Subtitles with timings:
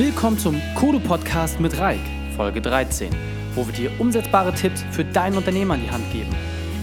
[0.00, 2.00] Willkommen zum Kodo Podcast mit Reik,
[2.34, 3.10] Folge 13,
[3.54, 6.34] wo wir dir umsetzbare Tipps für dein Unternehmen an die Hand geben.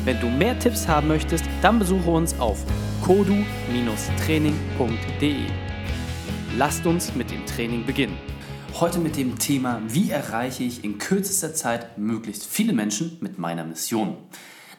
[0.06, 2.64] Wenn du mehr Tipps haben möchtest, dann besuche uns auf
[3.02, 5.36] kodu-training.de.
[6.60, 8.20] Lasst uns mit dem Training beginnen.
[8.80, 13.64] Heute mit dem Thema, wie erreiche ich in kürzester Zeit möglichst viele Menschen mit meiner
[13.64, 14.16] Mission.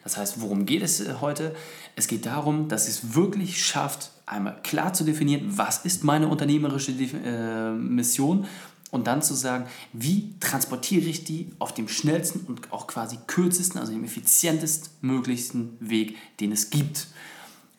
[0.05, 1.53] Das heißt, worum geht es äh, heute?
[1.97, 6.91] Es geht darum, dass es wirklich schafft, einmal klar zu definieren, was ist meine unternehmerische
[6.91, 8.45] äh, Mission
[8.91, 13.79] und dann zu sagen, wie transportiere ich die auf dem schnellsten und auch quasi kürzesten,
[13.79, 17.07] also dem effizientesten möglichsten Weg, den es gibt.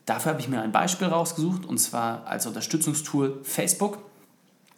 [0.06, 3.98] Dafür habe ich mir ein Beispiel rausgesucht und zwar als Unterstützungstool Facebook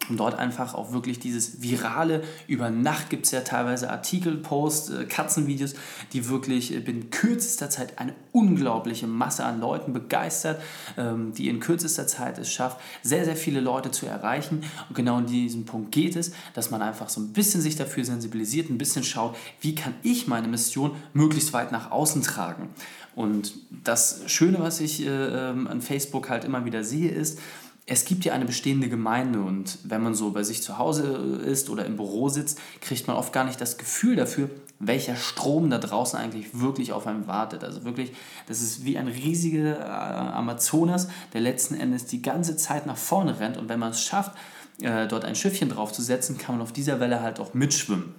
[0.09, 4.89] und dort einfach auch wirklich dieses virale, über Nacht gibt es ja teilweise Artikel, Posts,
[4.89, 5.75] äh, Katzenvideos,
[6.11, 10.61] die wirklich in kürzester Zeit eine unglaubliche Masse an Leuten begeistert,
[10.97, 14.63] ähm, die in kürzester Zeit es schafft, sehr, sehr viele Leute zu erreichen.
[14.89, 18.03] Und genau in diesem Punkt geht es, dass man einfach so ein bisschen sich dafür
[18.03, 22.69] sensibilisiert, ein bisschen schaut, wie kann ich meine Mission möglichst weit nach außen tragen.
[23.15, 27.39] Und das Schöne, was ich äh, ähm, an Facebook halt immer wieder sehe, ist,
[27.85, 31.69] es gibt ja eine bestehende Gemeinde und wenn man so bei sich zu Hause ist
[31.69, 35.79] oder im Büro sitzt, kriegt man oft gar nicht das Gefühl dafür, welcher Strom da
[35.79, 37.63] draußen eigentlich wirklich auf einem wartet.
[37.63, 38.13] Also wirklich,
[38.47, 43.39] das ist wie ein riesiger äh, Amazonas, der letzten Endes die ganze Zeit nach vorne
[43.39, 44.31] rennt und wenn man es schafft,
[44.79, 48.15] äh, dort ein Schiffchen draufzusetzen, kann man auf dieser Welle halt auch mitschwimmen.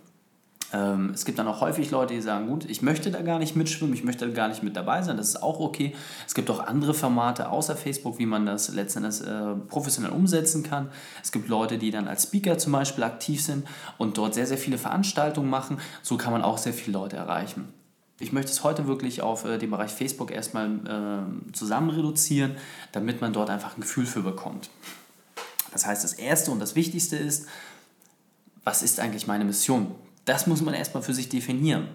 [0.74, 3.54] Ähm, es gibt dann auch häufig Leute, die sagen, gut, ich möchte da gar nicht
[3.54, 5.94] mitschwimmen, ich möchte da gar nicht mit dabei sein, das ist auch okay.
[6.26, 10.88] Es gibt auch andere Formate außer Facebook, wie man das letztendlich äh, professionell umsetzen kann.
[11.22, 13.66] Es gibt Leute, die dann als Speaker zum Beispiel aktiv sind
[13.98, 15.78] und dort sehr, sehr viele Veranstaltungen machen.
[16.02, 17.68] So kann man auch sehr viele Leute erreichen.
[18.18, 22.56] Ich möchte es heute wirklich auf äh, den Bereich Facebook erstmal äh, zusammen reduzieren,
[22.90, 24.70] damit man dort einfach ein Gefühl für bekommt.
[25.72, 27.46] Das heißt, das Erste und das Wichtigste ist,
[28.64, 29.94] was ist eigentlich meine Mission?
[30.24, 31.88] Das muss man erstmal für sich definieren.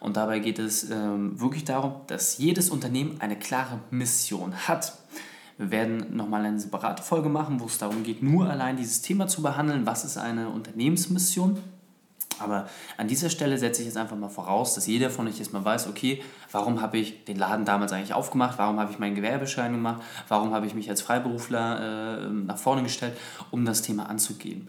[0.00, 4.92] Und dabei geht es ähm, wirklich darum, dass jedes Unternehmen eine klare Mission hat.
[5.58, 9.26] Wir werden nochmal eine separate Folge machen, wo es darum geht, nur allein dieses Thema
[9.26, 9.86] zu behandeln.
[9.86, 11.58] Was ist eine Unternehmensmission?
[12.38, 12.68] Aber
[12.98, 15.86] an dieser Stelle setze ich jetzt einfach mal voraus, dass jeder von euch erstmal weiß,
[15.86, 16.22] okay,
[16.52, 20.52] warum habe ich den Laden damals eigentlich aufgemacht, warum habe ich meinen Gewerbeschein gemacht, warum
[20.52, 23.16] habe ich mich als Freiberufler äh, nach vorne gestellt,
[23.50, 24.68] um das Thema anzugehen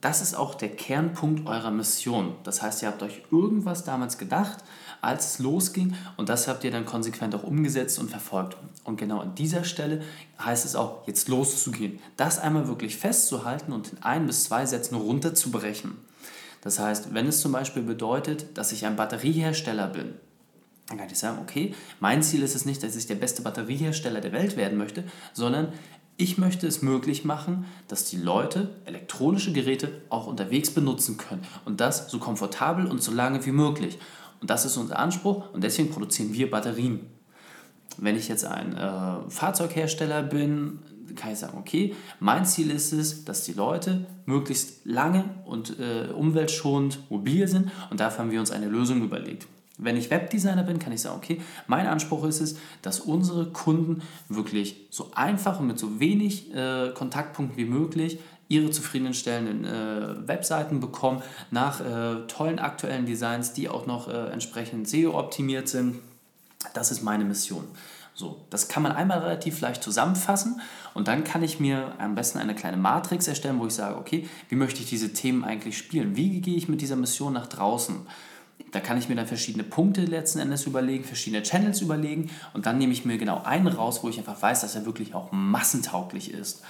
[0.00, 2.34] das ist auch der Kernpunkt eurer Mission.
[2.44, 4.58] Das heißt, ihr habt euch irgendwas damals gedacht,
[5.00, 8.56] als es losging und das habt ihr dann konsequent auch umgesetzt und verfolgt.
[8.84, 10.02] Und genau an dieser Stelle
[10.42, 11.98] heißt es auch, jetzt loszugehen.
[12.16, 15.96] Das einmal wirklich festzuhalten und in ein bis zwei Sätzen runterzubrechen.
[16.60, 20.14] Das heißt, wenn es zum Beispiel bedeutet, dass ich ein Batteriehersteller bin,
[20.88, 24.20] dann kann ich sagen, okay, mein Ziel ist es nicht, dass ich der beste Batteriehersteller
[24.20, 25.72] der Welt werden möchte, sondern
[26.16, 31.80] ich möchte es möglich machen, dass die Leute elektronische Geräte auch unterwegs benutzen können und
[31.80, 33.98] das so komfortabel und so lange wie möglich.
[34.40, 37.00] Und das ist unser Anspruch und deswegen produzieren wir Batterien.
[37.98, 40.80] Wenn ich jetzt ein äh, Fahrzeughersteller bin,
[41.14, 46.12] kann ich sagen, okay, mein Ziel ist es, dass die Leute möglichst lange und äh,
[46.12, 49.46] umweltschonend mobil sind und dafür haben wir uns eine Lösung überlegt.
[49.78, 54.02] Wenn ich Webdesigner bin, kann ich sagen, okay, mein Anspruch ist es, dass unsere Kunden
[54.28, 60.80] wirklich so einfach und mit so wenig äh, Kontaktpunkten wie möglich ihre zufriedenstellenden äh, Webseiten
[60.80, 65.96] bekommen nach äh, tollen aktuellen Designs, die auch noch äh, entsprechend SEO-optimiert sind.
[66.72, 67.64] Das ist meine Mission.
[68.14, 70.62] So, das kann man einmal relativ leicht zusammenfassen
[70.94, 74.26] und dann kann ich mir am besten eine kleine Matrix erstellen, wo ich sage, okay,
[74.48, 76.16] wie möchte ich diese Themen eigentlich spielen?
[76.16, 78.06] Wie gehe ich mit dieser Mission nach draußen?
[78.76, 82.76] Da kann ich mir dann verschiedene Punkte letzten Endes überlegen, verschiedene Channels überlegen und dann
[82.76, 86.30] nehme ich mir genau einen raus, wo ich einfach weiß, dass er wirklich auch massentauglich
[86.30, 86.62] ist.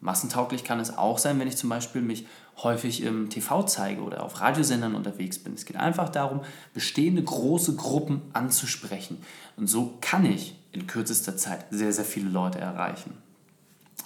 [0.00, 2.26] Massentauglich kann es auch sein, wenn ich zum Beispiel mich
[2.64, 5.54] häufig im TV zeige oder auf Radiosendern unterwegs bin.
[5.54, 6.40] Es geht einfach darum,
[6.72, 9.18] bestehende große Gruppen anzusprechen.
[9.56, 13.14] Und so kann ich in kürzester Zeit sehr, sehr viele Leute erreichen.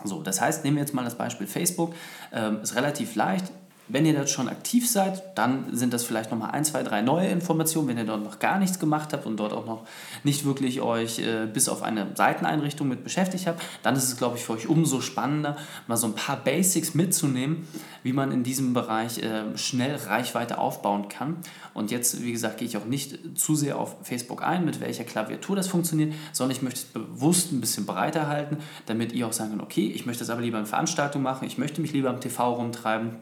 [0.05, 1.95] So, das heißt, nehmen wir jetzt mal das Beispiel Facebook.
[2.31, 3.51] Ähm, ist relativ leicht.
[3.91, 7.29] Wenn ihr dort schon aktiv seid, dann sind das vielleicht nochmal ein, zwei, drei neue
[7.29, 7.89] Informationen.
[7.89, 9.87] Wenn ihr dort noch gar nichts gemacht habt und dort auch noch
[10.25, 14.37] nicht wirklich euch äh, bis auf eine Seiteneinrichtung mit beschäftigt habt, dann ist es, glaube
[14.37, 15.57] ich, für euch umso spannender,
[15.87, 17.67] mal so ein paar Basics mitzunehmen,
[18.03, 21.37] wie man in diesem Bereich äh, schnell Reichweite aufbauen kann.
[21.73, 25.05] Und jetzt, wie gesagt, gehe ich auch nicht zu sehr auf Facebook ein, mit welcher
[25.05, 29.33] Klaviatur das funktioniert, sondern ich möchte es bewusst ein bisschen breiter halten, damit ihr auch
[29.33, 32.11] sagen könnt, okay, ich möchte das aber lieber in Veranstaltungen machen, ich möchte mich lieber
[32.11, 33.17] am TV rumtreiben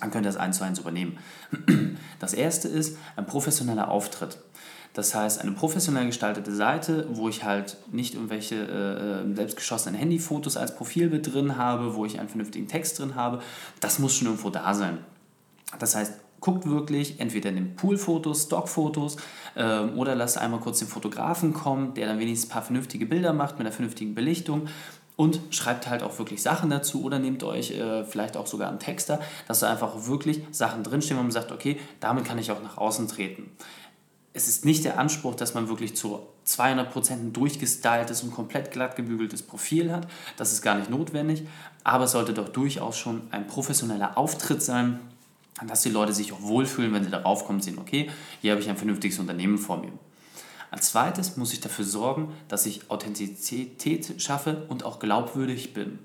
[0.00, 1.18] dann könnt ihr das eins zu eins übernehmen.
[2.18, 4.38] Das erste ist ein professioneller Auftritt.
[4.94, 10.56] Das heißt, eine professionell gestaltete Seite, wo ich halt nicht irgendwelche äh, äh selbstgeschossenen Handyfotos
[10.56, 13.42] als Profilbild drin habe, wo ich einen vernünftigen Text drin habe,
[13.80, 14.96] das muss schon irgendwo da sein.
[15.78, 19.16] Das heißt, guckt wirklich, entweder nehmt Poolfotos, Stockfotos
[19.54, 23.34] äh, oder lasst einmal kurz den Fotografen kommen, der dann wenigstens ein paar vernünftige Bilder
[23.34, 24.68] macht mit einer vernünftigen Belichtung
[25.16, 28.78] und schreibt halt auch wirklich Sachen dazu oder nehmt euch äh, vielleicht auch sogar einen
[28.78, 32.62] Texter, dass da einfach wirklich Sachen drinstehen, wo man sagt, okay, damit kann ich auch
[32.62, 33.50] nach außen treten.
[34.34, 38.94] Es ist nicht der Anspruch, dass man wirklich zu 200% ein durchgestyltes und komplett glatt
[38.94, 40.06] gebügeltes Profil hat.
[40.36, 41.44] Das ist gar nicht notwendig,
[41.82, 45.00] aber es sollte doch durchaus schon ein professioneller Auftritt sein,
[45.66, 48.10] dass die Leute sich auch wohlfühlen, wenn sie darauf kommen und sehen, okay,
[48.42, 49.92] hier habe ich ein vernünftiges Unternehmen vor mir.
[50.70, 55.98] Als zweites muss ich dafür sorgen, dass ich Authentizität schaffe und auch glaubwürdig bin.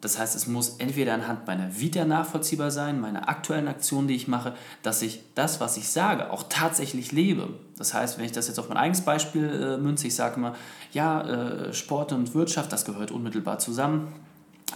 [0.00, 4.28] Das heißt, es muss entweder anhand meiner Vita nachvollziehbar sein, meiner aktuellen Aktionen, die ich
[4.28, 7.50] mache, dass ich das, was ich sage, auch tatsächlich lebe.
[7.76, 10.54] Das heißt, wenn ich das jetzt auf mein eigenes Beispiel äh, münze, ich sage immer,
[10.92, 14.08] ja, äh, Sport und Wirtschaft, das gehört unmittelbar zusammen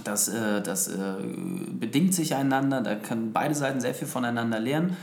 [0.03, 1.15] das, äh, das äh,
[1.69, 4.97] bedingt sich einander, da können beide Seiten sehr viel voneinander lernen.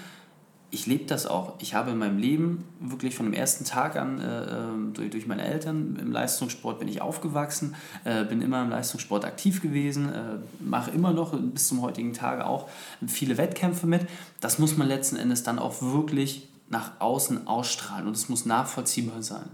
[0.73, 1.55] Ich lebe das auch.
[1.59, 5.27] Ich habe in meinem Leben wirklich von dem ersten Tag an äh, äh durch, durch
[5.27, 7.75] meine Eltern im Leistungssport bin ich aufgewachsen,
[8.05, 12.45] äh, bin immer im Leistungssport aktiv gewesen, äh, mache immer noch bis zum heutigen Tage
[12.47, 12.69] auch
[13.05, 14.07] viele Wettkämpfe mit.
[14.39, 19.21] Das muss man letzten Endes dann auch wirklich nach außen ausstrahlen und es muss nachvollziehbar
[19.21, 19.49] sein.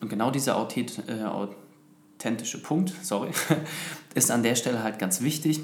[0.00, 1.14] Und genau diese Authentizität
[2.18, 3.30] authentische Punkt, sorry,
[4.14, 5.60] ist an der Stelle halt ganz wichtig,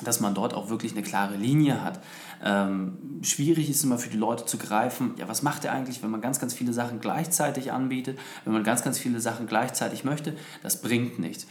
[0.00, 2.00] dass man dort auch wirklich eine klare Linie hat.
[2.42, 6.10] Ähm, schwierig ist immer für die Leute zu greifen, ja, was macht er eigentlich, wenn
[6.10, 10.34] man ganz, ganz viele Sachen gleichzeitig anbietet, wenn man ganz, ganz viele Sachen gleichzeitig möchte,
[10.62, 11.46] das bringt nichts.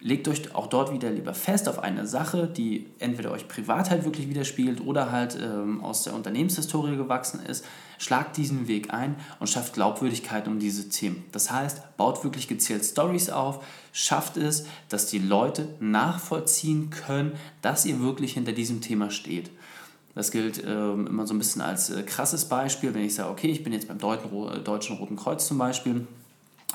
[0.00, 4.04] Legt euch auch dort wieder lieber fest auf eine Sache, die entweder euch privat halt
[4.04, 7.64] wirklich widerspiegelt oder halt ähm, aus der Unternehmenshistorie gewachsen ist.
[7.98, 11.24] Schlagt diesen Weg ein und schafft Glaubwürdigkeit um diese Themen.
[11.32, 17.32] Das heißt, baut wirklich gezielt Stories auf, schafft es, dass die Leute nachvollziehen können,
[17.62, 19.50] dass ihr wirklich hinter diesem Thema steht.
[20.14, 23.48] Das gilt ähm, immer so ein bisschen als äh, krasses Beispiel, wenn ich sage, okay,
[23.48, 26.06] ich bin jetzt beim Deutschen Roten Kreuz zum Beispiel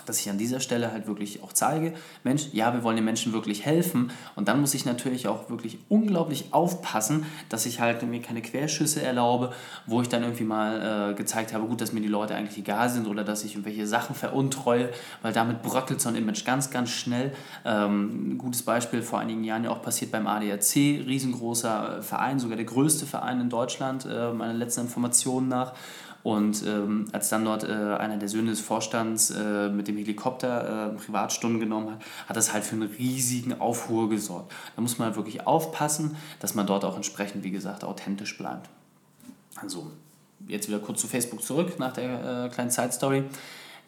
[0.09, 3.31] dass ich an dieser Stelle halt wirklich auch zeige, Mensch, ja, wir wollen den Menschen
[3.31, 4.11] wirklich helfen.
[4.35, 9.03] Und dann muss ich natürlich auch wirklich unglaublich aufpassen, dass ich halt mir keine Querschüsse
[9.03, 9.53] erlaube,
[9.85, 12.89] wo ich dann irgendwie mal äh, gezeigt habe, gut, dass mir die Leute eigentlich egal
[12.89, 14.89] sind oder dass ich irgendwelche Sachen veruntreue,
[15.21, 17.31] weil damit bröckelt so ein Image ganz, ganz schnell.
[17.63, 22.57] Ähm, ein gutes Beispiel vor einigen Jahren ja auch passiert beim ADAC, riesengroßer Verein, sogar
[22.57, 25.73] der größte Verein in Deutschland, äh, meiner letzten Informationen nach.
[26.23, 30.91] Und ähm, als dann dort äh, einer der Söhne des Vorstands äh, mit dem Helikopter
[30.93, 34.51] äh, Privatstunden genommen hat, hat das halt für einen riesigen Aufruhr gesorgt.
[34.75, 38.69] Da muss man halt wirklich aufpassen, dass man dort auch entsprechend, wie gesagt, authentisch bleibt.
[39.55, 39.91] Also,
[40.47, 43.23] jetzt wieder kurz zu Facebook zurück nach der äh, kleinen Side Story.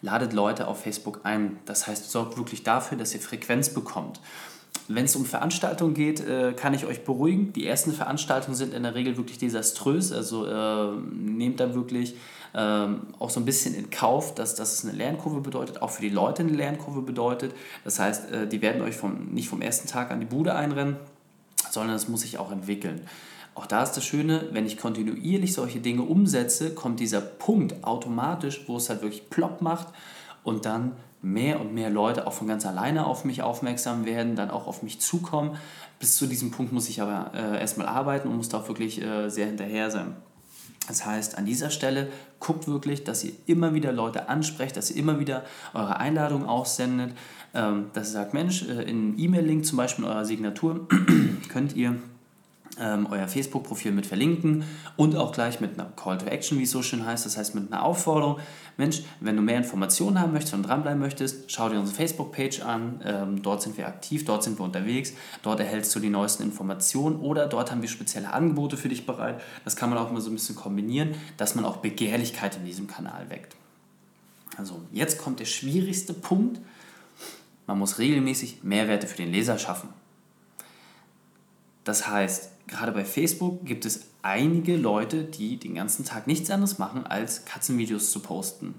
[0.00, 1.58] Ladet Leute auf Facebook ein.
[1.64, 4.20] Das heißt, sorgt wirklich dafür, dass ihr Frequenz bekommt.
[4.88, 7.52] Wenn es um Veranstaltungen geht, äh, kann ich euch beruhigen.
[7.52, 10.12] Die ersten Veranstaltungen sind in der Regel wirklich desaströs.
[10.12, 12.14] Also äh, nehmt da wirklich
[12.54, 12.86] äh,
[13.18, 16.42] auch so ein bisschen in Kauf, dass das eine Lernkurve bedeutet, auch für die Leute
[16.42, 17.54] eine Lernkurve bedeutet.
[17.84, 20.96] Das heißt, äh, die werden euch vom, nicht vom ersten Tag an die Bude einrennen,
[21.70, 23.02] sondern es muss sich auch entwickeln.
[23.54, 28.64] Auch da ist das Schöne, wenn ich kontinuierlich solche Dinge umsetze, kommt dieser Punkt automatisch,
[28.66, 29.88] wo es halt wirklich plopp macht
[30.42, 30.92] und dann
[31.22, 34.82] mehr und mehr Leute auch von ganz alleine auf mich aufmerksam werden, dann auch auf
[34.82, 35.56] mich zukommen.
[36.00, 39.00] Bis zu diesem Punkt muss ich aber äh, erstmal arbeiten und muss da auch wirklich
[39.00, 40.16] äh, sehr hinterher sein.
[40.88, 42.08] Das heißt, an dieser Stelle
[42.40, 47.12] guckt wirklich, dass ihr immer wieder Leute ansprecht, dass ihr immer wieder eure Einladungen aussendet,
[47.54, 50.88] ähm, dass ihr sagt, Mensch, äh, in E-Mail-Link zum Beispiel in eurer Signatur
[51.48, 51.96] könnt ihr
[52.80, 54.64] ähm, euer Facebook-Profil mit verlinken
[54.96, 57.54] und auch gleich mit einer Call to Action, wie es so schön heißt, das heißt
[57.54, 58.38] mit einer Aufforderung.
[58.78, 63.00] Mensch, wenn du mehr Informationen haben möchtest und dranbleiben möchtest, schau dir unsere Facebook-Page an.
[63.04, 65.12] Ähm, dort sind wir aktiv, dort sind wir unterwegs,
[65.42, 69.40] dort erhältst du die neuesten Informationen oder dort haben wir spezielle Angebote für dich bereit.
[69.64, 72.86] Das kann man auch mal so ein bisschen kombinieren, dass man auch Begehrlichkeit in diesem
[72.86, 73.56] Kanal weckt.
[74.56, 76.60] Also jetzt kommt der schwierigste Punkt.
[77.66, 79.88] Man muss regelmäßig Mehrwerte für den Leser schaffen.
[81.84, 86.78] Das heißt, gerade bei Facebook gibt es einige Leute, die den ganzen Tag nichts anderes
[86.78, 88.74] machen, als Katzenvideos zu posten.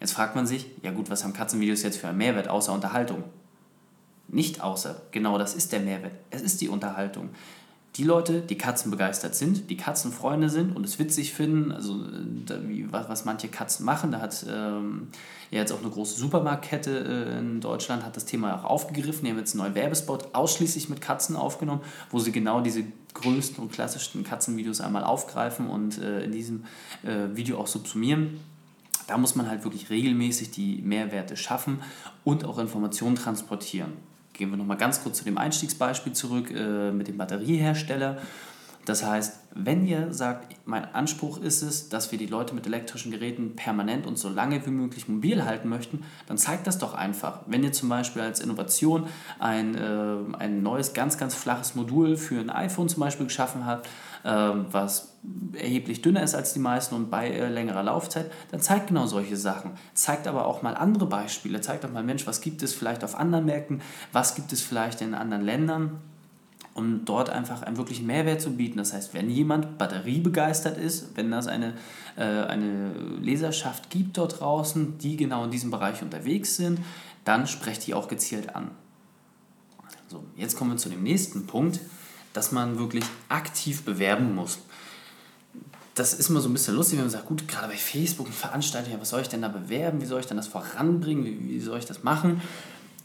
[0.00, 3.24] Jetzt fragt man sich, ja gut, was haben Katzenvideos jetzt für einen Mehrwert außer Unterhaltung?
[4.28, 6.12] Nicht außer, genau das ist der Mehrwert.
[6.30, 7.30] Es ist die Unterhaltung
[7.96, 12.00] die Leute, die Katzen begeistert sind, die Katzenfreunde sind und es witzig finden, also
[12.66, 15.08] wie, was, was manche Katzen machen, da hat ähm,
[15.52, 19.30] ja jetzt auch eine große Supermarktkette äh, in Deutschland hat das Thema auch aufgegriffen, die
[19.30, 22.84] haben jetzt einen neuen Werbespot ausschließlich mit Katzen aufgenommen, wo sie genau diese
[23.14, 26.64] größten und klassischsten Katzenvideos einmal aufgreifen und äh, in diesem
[27.04, 28.40] äh, Video auch subsumieren.
[29.06, 31.80] Da muss man halt wirklich regelmäßig die Mehrwerte schaffen
[32.24, 33.92] und auch Informationen transportieren.
[34.34, 38.18] Gehen wir nochmal ganz kurz zu dem Einstiegsbeispiel zurück äh, mit dem Batteriehersteller.
[38.84, 43.10] Das heißt, wenn ihr sagt, mein Anspruch ist es, dass wir die Leute mit elektrischen
[43.10, 47.40] Geräten permanent und so lange wie möglich mobil halten möchten, dann zeigt das doch einfach.
[47.46, 49.06] Wenn ihr zum Beispiel als Innovation
[49.38, 53.86] ein, äh, ein neues, ganz, ganz flaches Modul für ein iPhone zum Beispiel geschaffen habt,
[54.24, 55.14] äh, was
[55.54, 59.36] erheblich dünner ist als die meisten und bei äh, längerer Laufzeit, dann zeigt genau solche
[59.36, 59.72] Sachen.
[59.94, 61.60] Zeigt aber auch mal andere Beispiele.
[61.62, 63.80] Zeigt doch mal, Mensch, was gibt es vielleicht auf anderen Märkten,
[64.12, 66.00] was gibt es vielleicht in anderen Ländern
[66.74, 68.78] um dort einfach einen wirklichen Mehrwert zu bieten.
[68.78, 71.74] Das heißt, wenn jemand batteriebegeistert ist, wenn das eine,
[72.16, 76.80] äh, eine Leserschaft gibt dort draußen, die genau in diesem Bereich unterwegs sind,
[77.24, 78.72] dann sprecht die auch gezielt an.
[80.08, 81.80] So, jetzt kommen wir zu dem nächsten Punkt,
[82.32, 84.58] dass man wirklich aktiv bewerben muss.
[85.94, 89.00] Das ist immer so ein bisschen lustig, wenn man sagt, gut, gerade bei Facebook Veranstaltungen,
[89.00, 91.78] was soll ich denn da bewerben, wie soll ich denn das voranbringen, wie, wie soll
[91.78, 92.42] ich das machen?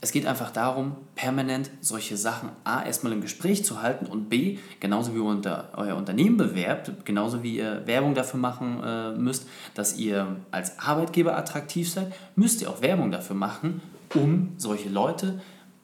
[0.01, 4.57] Es geht einfach darum, permanent solche Sachen A erstmal im Gespräch zu halten und B,
[4.79, 9.45] genauso wie ihr unter, euer Unternehmen bewerbt, genauso wie ihr Werbung dafür machen äh, müsst,
[9.73, 13.81] dass ihr als Arbeitgeber attraktiv seid, müsst ihr auch Werbung dafür machen,
[14.15, 15.41] um solche Leute,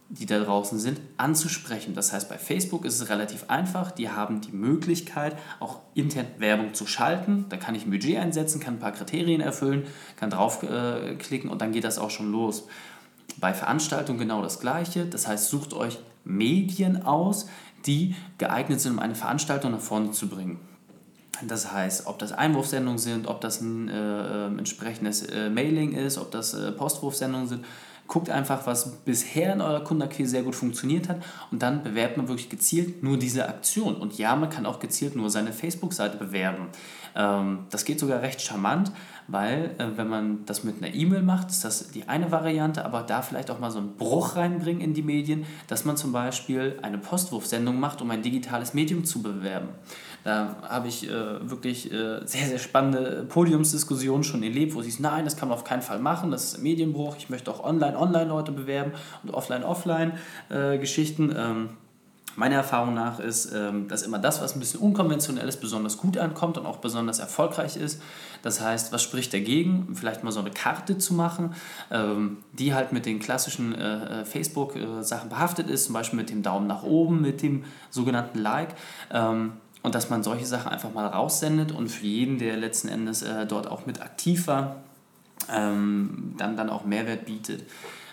[0.07, 1.93] die da draußen sind, anzusprechen.
[1.93, 3.91] Das heißt, bei Facebook ist es relativ einfach.
[3.91, 7.45] Die haben die Möglichkeit, auch intern Werbung zu schalten.
[7.49, 9.83] Da kann ich ein Budget einsetzen, kann ein paar Kriterien erfüllen,
[10.15, 12.65] kann draufklicken äh, und dann geht das auch schon los.
[13.37, 15.05] Bei Veranstaltungen genau das Gleiche.
[15.05, 17.47] Das heißt, sucht euch Medien aus,
[17.85, 20.59] die geeignet sind, um eine Veranstaltung nach vorne zu bringen.
[21.43, 26.31] Das heißt, ob das Einwurfsendungen sind, ob das ein äh, entsprechendes äh, Mailing ist, ob
[26.31, 27.65] das äh, Postwurfsendungen sind.
[28.07, 32.27] Guckt einfach, was bisher in eurer Kundenakquise sehr gut funktioniert hat und dann bewerbt man
[32.27, 33.95] wirklich gezielt nur diese Aktion.
[33.95, 36.67] Und ja, man kann auch gezielt nur seine Facebook-Seite bewerben.
[37.15, 38.91] Ähm, das geht sogar recht charmant,
[39.27, 43.01] weil äh, wenn man das mit einer E-Mail macht, ist das die eine Variante, aber
[43.01, 46.77] da vielleicht auch mal so einen Bruch reinbringen in die Medien, dass man zum Beispiel
[46.81, 49.69] eine Postwurfsendung macht, um ein digitales Medium zu bewerben.
[50.25, 54.99] Da habe ich äh, wirklich äh, sehr, sehr spannende Podiumsdiskussionen schon erlebt, wo sie es,
[54.99, 57.95] nein, das kann man auf keinen Fall machen, das ist Medienbruch, ich möchte auch online,
[57.95, 60.13] online Leute bewerben und offline, offline
[60.49, 61.31] äh, Geschichten.
[61.37, 61.69] Ähm,
[62.37, 66.17] Meiner Erfahrung nach ist, ähm, dass immer das, was ein bisschen unkonventionell ist, besonders gut
[66.17, 68.01] ankommt und auch besonders erfolgreich ist.
[68.41, 69.95] Das heißt, was spricht dagegen?
[69.95, 71.53] Vielleicht mal so eine Karte zu machen,
[71.91, 76.43] ähm, die halt mit den klassischen äh, äh, Facebook-Sachen behaftet ist, zum Beispiel mit dem
[76.43, 78.75] Daumen nach oben, mit dem sogenannten Like.
[79.85, 83.21] Ähm, und dass man solche Sachen einfach mal raussendet und für jeden, der letzten Endes
[83.21, 84.77] äh, dort auch mit aktiv war,
[85.47, 87.69] dann, dann auch Mehrwert bietet.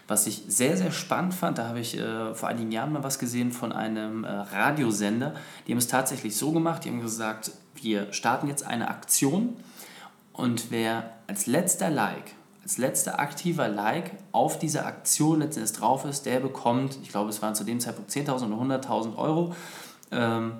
[0.06, 3.18] Was ich sehr, sehr spannend fand, da habe ich äh, vor einigen Jahren mal was
[3.18, 5.32] gesehen von einem äh, Radiosender.
[5.66, 9.56] Die haben es tatsächlich so gemacht, die haben gesagt, wir starten jetzt eine Aktion
[10.34, 16.26] und wer als letzter Like, als letzter aktiver Like auf dieser Aktion letztendlich drauf ist,
[16.26, 19.54] der bekommt, ich glaube es waren zu dem Zeitpunkt 10.000 oder 100.000 Euro.
[20.10, 20.52] Ähm,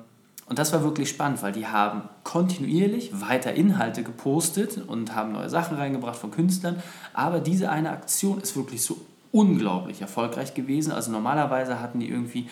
[0.53, 5.49] und das war wirklich spannend, weil die haben kontinuierlich weiter Inhalte gepostet und haben neue
[5.49, 6.83] Sachen reingebracht von Künstlern.
[7.15, 8.99] Aber diese eine Aktion ist wirklich so
[9.31, 10.93] unglaublich erfolgreich gewesen.
[10.93, 12.51] Also normalerweise hatten die irgendwie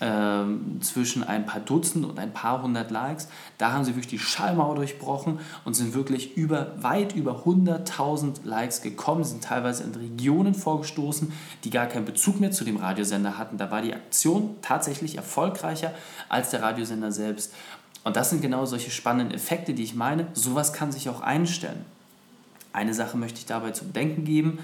[0.00, 3.28] ähm, zwischen ein paar Dutzend und ein paar hundert Likes.
[3.58, 8.82] Da haben sie wirklich die Schallmauer durchbrochen und sind wirklich über, weit über 100.000 Likes
[8.82, 11.32] gekommen, sind teilweise in Regionen vorgestoßen,
[11.64, 13.58] die gar keinen Bezug mehr zu dem Radiosender hatten.
[13.58, 15.92] Da war die Aktion tatsächlich erfolgreicher
[16.28, 17.52] als der Radiosender selbst.
[18.04, 20.28] Und das sind genau solche spannenden Effekte, die ich meine.
[20.32, 21.84] Sowas kann sich auch einstellen.
[22.72, 24.58] Eine Sache möchte ich dabei zu bedenken geben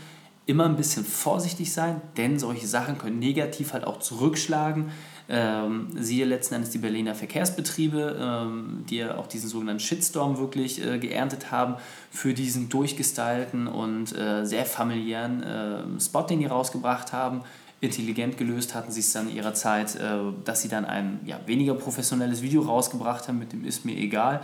[0.47, 4.91] immer ein bisschen vorsichtig sein, denn solche Sachen können negativ halt auch zurückschlagen.
[5.29, 10.85] Ähm, siehe letzten Endes die Berliner Verkehrsbetriebe, ähm, die ja auch diesen sogenannten Shitstorm wirklich
[10.85, 11.77] äh, geerntet haben
[12.11, 17.43] für diesen durchgestylten und äh, sehr familiären äh, Spot, den die rausgebracht haben.
[17.81, 21.41] Intelligent gelöst hatten sie es dann in ihrer Zeit, äh, dass sie dann ein ja,
[21.47, 24.43] weniger professionelles Video rausgebracht haben mit dem Ist mir egal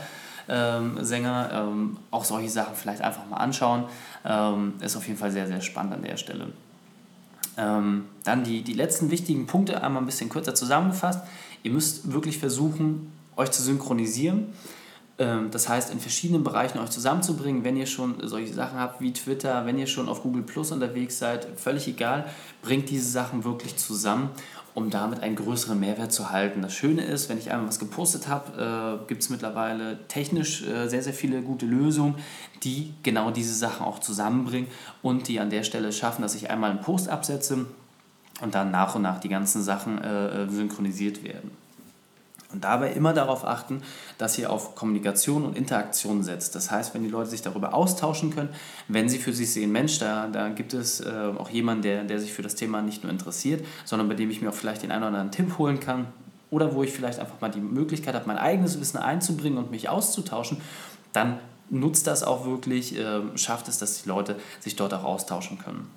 [0.48, 1.50] ähm, Sänger.
[1.52, 3.84] Ähm, auch solche Sachen vielleicht einfach mal anschauen.
[4.24, 6.48] Ähm, ist auf jeden Fall sehr, sehr spannend an der Stelle.
[7.56, 11.20] Ähm, dann die, die letzten wichtigen Punkte einmal ein bisschen kürzer zusammengefasst.
[11.62, 14.46] Ihr müsst wirklich versuchen, euch zu synchronisieren.
[15.20, 19.12] Ähm, das heißt, in verschiedenen Bereichen euch zusammenzubringen, wenn ihr schon solche Sachen habt wie
[19.12, 22.26] Twitter, wenn ihr schon auf Google Plus unterwegs seid, völlig egal,
[22.62, 24.30] bringt diese Sachen wirklich zusammen
[24.74, 26.62] um damit einen größeren Mehrwert zu halten.
[26.62, 30.88] Das Schöne ist, wenn ich einmal was gepostet habe, äh, gibt es mittlerweile technisch äh,
[30.88, 32.14] sehr, sehr viele gute Lösungen,
[32.62, 34.70] die genau diese Sachen auch zusammenbringen
[35.02, 37.66] und die an der Stelle schaffen, dass ich einmal einen Post absetze
[38.40, 41.50] und dann nach und nach die ganzen Sachen äh, synchronisiert werden.
[42.52, 43.82] Und dabei immer darauf achten,
[44.18, 46.56] dass ihr auf Kommunikation und Interaktion setzt.
[46.56, 48.48] Das heißt, wenn die Leute sich darüber austauschen können,
[48.88, 52.18] wenn sie für sich sehen, Mensch, da, da gibt es äh, auch jemanden, der, der
[52.18, 54.90] sich für das Thema nicht nur interessiert, sondern bei dem ich mir auch vielleicht den
[54.90, 56.06] einen oder anderen Tipp holen kann
[56.50, 59.88] oder wo ich vielleicht einfach mal die Möglichkeit habe, mein eigenes Wissen einzubringen und mich
[59.88, 60.60] auszutauschen,
[61.12, 61.38] dann
[61.70, 65.88] nutzt das auch wirklich, äh, schafft es, dass die Leute sich dort auch austauschen können.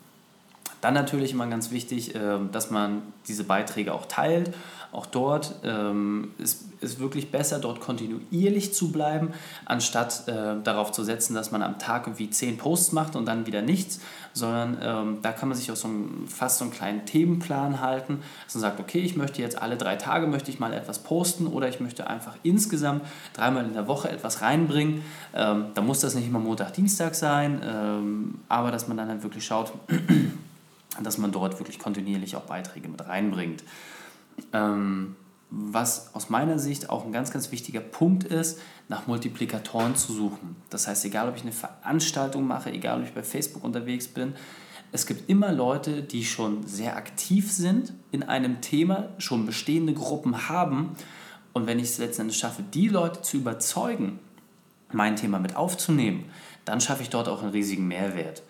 [0.84, 4.54] Dann natürlich immer ganz wichtig, äh, dass man diese Beiträge auch teilt
[4.94, 9.34] auch dort ähm, ist es wirklich besser, dort kontinuierlich zu bleiben,
[9.66, 13.48] anstatt äh, darauf zu setzen, dass man am Tag irgendwie zehn Posts macht und dann
[13.48, 14.02] wieder nichts,
[14.34, 15.90] sondern ähm, da kann man sich auch so
[16.28, 19.96] fast so einen kleinen Themenplan halten, dass man sagt, okay, ich möchte jetzt alle drei
[19.96, 24.10] Tage möchte ich mal etwas posten oder ich möchte einfach insgesamt dreimal in der Woche
[24.10, 25.02] etwas reinbringen.
[25.34, 29.24] Ähm, da muss das nicht immer Montag, Dienstag sein, ähm, aber dass man dann halt
[29.24, 29.72] wirklich schaut,
[31.02, 33.64] dass man dort wirklich kontinuierlich auch Beiträge mit reinbringt.
[34.52, 35.16] Ähm,
[35.50, 40.56] was aus meiner Sicht auch ein ganz, ganz wichtiger Punkt ist, nach Multiplikatoren zu suchen.
[40.72, 44.34] Das heißt, egal ob ich eine Veranstaltung mache, egal ob ich bei Facebook unterwegs bin,
[44.92, 50.50] es gibt immer Leute, die schon sehr aktiv sind in einem Thema, schon bestehende Gruppen
[50.50, 50.96] haben.
[51.52, 54.20] Und wenn ich es letztendlich schaffe, die Leute zu überzeugen,
[54.92, 56.26] mein Thema mit aufzunehmen,
[56.66, 58.44] dann schaffe ich dort auch einen riesigen Mehrwert.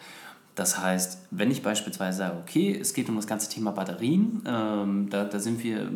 [0.56, 5.08] Das heißt, wenn ich beispielsweise sage, okay, es geht um das ganze Thema Batterien, ähm,
[5.10, 5.90] da, da sind wir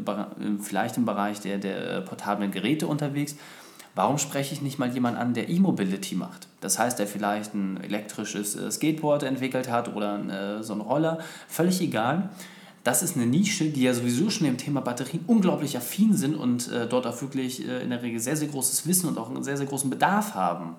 [0.61, 3.35] vielleicht im Bereich der, der portablen Geräte unterwegs,
[3.93, 6.47] warum spreche ich nicht mal jemanden an, der E-Mobility macht?
[6.61, 11.19] Das heißt, der vielleicht ein elektrisches äh, Skateboard entwickelt hat oder äh, so einen Roller,
[11.47, 12.29] völlig egal.
[12.83, 16.71] Das ist eine Nische, die ja sowieso schon im Thema Batterien unglaublich affin sind und
[16.71, 19.43] äh, dort auch wirklich äh, in der Regel sehr, sehr großes Wissen und auch einen
[19.43, 20.77] sehr, sehr großen Bedarf haben.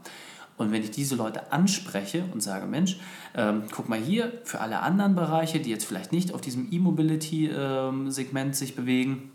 [0.58, 2.98] Und wenn ich diese Leute anspreche und sage, Mensch,
[3.34, 8.46] ähm, guck mal hier, für alle anderen Bereiche, die jetzt vielleicht nicht auf diesem E-Mobility-Segment
[8.48, 9.30] ähm, sich bewegen,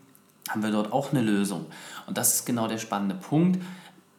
[0.49, 1.65] haben wir dort auch eine Lösung.
[2.05, 3.63] Und das ist genau der spannende Punkt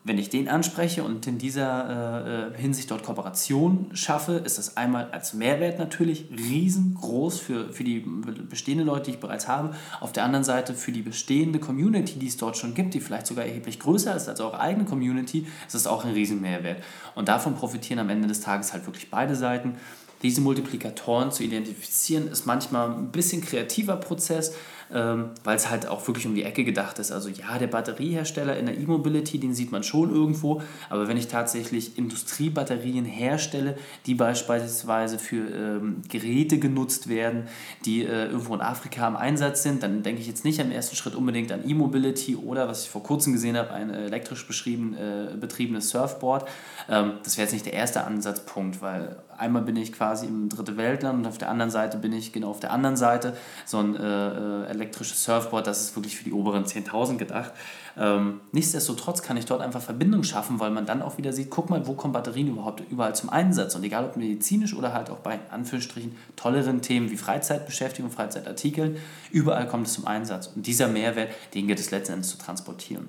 [0.07, 5.11] wenn ich den anspreche und in dieser äh, Hinsicht dort Kooperation schaffe, ist das einmal
[5.13, 9.75] als Mehrwert natürlich riesengroß für, für die bestehenden Leute, die ich bereits habe.
[10.01, 13.27] Auf der anderen Seite für die bestehende Community, die es dort schon gibt, die vielleicht
[13.27, 16.83] sogar erheblich größer ist als eure eigene Community, ist das auch ein Riesenmehrwert.
[17.15, 19.77] Und davon profitieren am Ende des Tages halt wirklich beide Seiten.
[20.23, 24.53] Diese Multiplikatoren zu identifizieren, ist manchmal ein bisschen kreativer Prozess,
[24.95, 27.11] ähm, weil es halt auch wirklich um die Ecke gedacht ist.
[27.11, 31.27] Also ja, der Batteriehersteller in der E-Mobility, den sieht man schon irgendwo, aber wenn ich
[31.27, 33.77] tatsächlich Industriebatterien herstelle,
[34.07, 37.49] die beispielsweise für ähm, Geräte genutzt werden,
[37.85, 40.95] die äh, irgendwo in Afrika im Einsatz sind, dann denke ich jetzt nicht im ersten
[40.95, 45.37] Schritt unbedingt an E-Mobility oder, was ich vor kurzem gesehen habe, ein elektrisch beschrieben, äh,
[45.37, 46.49] betriebenes Surfboard.
[46.89, 50.77] Ähm, das wäre jetzt nicht der erste Ansatzpunkt, weil einmal bin ich quasi im dritte
[50.77, 53.97] Weltland und auf der anderen Seite bin ich genau auf der anderen Seite so ein
[53.97, 57.53] äh, äh elektrisches Surfboard, das ist wirklich für die oberen 10.000 gedacht.
[57.97, 61.71] Ähm, nichtsdestotrotz kann ich dort einfach Verbindung schaffen, weil man dann auch wieder sieht, guck
[61.71, 63.75] mal, wo kommen Batterien überhaupt überall zum Einsatz.
[63.77, 68.97] Und egal ob medizinisch oder halt auch bei Anführungsstrichen tolleren Themen wie Freizeitbeschäftigung, Freizeitartikeln,
[69.31, 70.49] überall kommt es zum Einsatz.
[70.49, 73.09] Und dieser Mehrwert, den geht es letztendlich zu transportieren.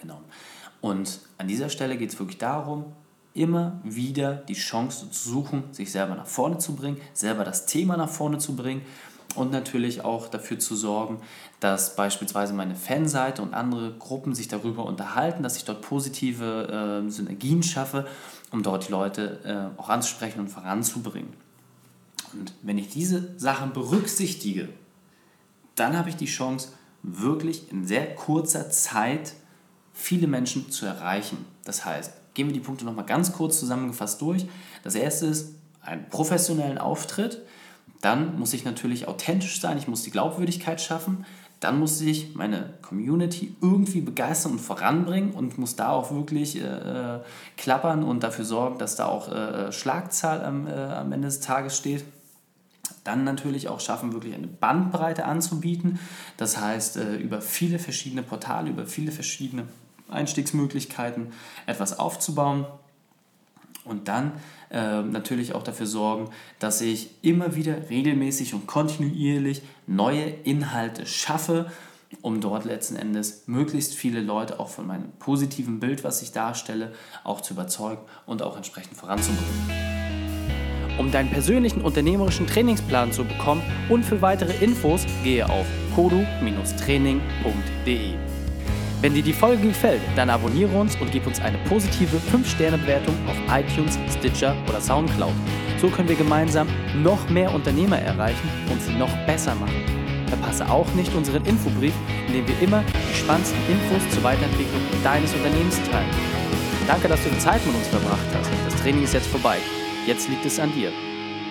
[0.00, 0.20] Genau.
[0.80, 2.86] Und an dieser Stelle geht es wirklich darum,
[3.34, 7.96] immer wieder die Chance zu suchen, sich selber nach vorne zu bringen, selber das Thema
[7.96, 8.82] nach vorne zu bringen
[9.34, 11.20] und natürlich auch dafür zu sorgen,
[11.60, 17.10] dass beispielsweise meine Fanseite und andere Gruppen sich darüber unterhalten, dass ich dort positive äh,
[17.10, 18.06] Synergien schaffe,
[18.50, 21.32] um dort die Leute äh, auch anzusprechen und voranzubringen.
[22.34, 24.68] Und wenn ich diese Sachen berücksichtige,
[25.74, 26.68] dann habe ich die Chance,
[27.02, 29.34] wirklich in sehr kurzer Zeit
[29.92, 31.44] viele Menschen zu erreichen.
[31.64, 34.46] Das heißt, gehen wir die Punkte nochmal ganz kurz zusammengefasst durch.
[34.82, 37.42] Das erste ist einen professionellen Auftritt.
[38.00, 41.24] Dann muss ich natürlich authentisch sein, ich muss die Glaubwürdigkeit schaffen.
[41.60, 46.64] Dann muss ich meine Community irgendwie begeistern und voranbringen und muss da auch wirklich äh,
[46.64, 47.20] äh
[47.56, 51.76] klappern und dafür sorgen, dass da auch äh, Schlagzahl am, äh, am Ende des Tages
[51.76, 52.04] steht.
[53.04, 56.00] Dann natürlich auch schaffen, wirklich eine Bandbreite anzubieten.
[56.36, 59.64] Das heißt, äh, über viele verschiedene Portale, über viele verschiedene
[60.12, 61.32] Einstiegsmöglichkeiten
[61.66, 62.66] etwas aufzubauen
[63.84, 64.32] und dann
[64.70, 71.70] äh, natürlich auch dafür sorgen, dass ich immer wieder regelmäßig und kontinuierlich neue Inhalte schaffe,
[72.20, 76.92] um dort letzten Endes möglichst viele Leute auch von meinem positiven Bild, was ich darstelle,
[77.24, 79.70] auch zu überzeugen und auch entsprechend voranzubringen.
[80.98, 88.31] Um deinen persönlichen unternehmerischen Trainingsplan zu bekommen und für weitere Infos gehe auf kodu-training.de.
[89.02, 93.36] Wenn dir die Folge gefällt, dann abonniere uns und gib uns eine positive 5-Sterne-Bewertung auf
[93.52, 95.32] iTunes, Stitcher oder Soundcloud.
[95.80, 96.68] So können wir gemeinsam
[97.02, 99.74] noch mehr Unternehmer erreichen und sie noch besser machen.
[100.28, 101.94] Verpasse auch nicht unseren Infobrief,
[102.28, 106.08] in dem wir immer die spannendsten Infos zur Weiterentwicklung deines Unternehmens teilen.
[106.86, 108.50] Danke, dass du die Zeit mit uns verbracht hast.
[108.66, 109.58] Das Training ist jetzt vorbei.
[110.06, 110.92] Jetzt liegt es an dir.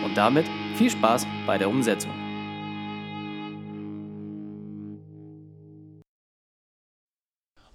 [0.05, 2.20] Und damit viel Spaß bei der Umsetzung.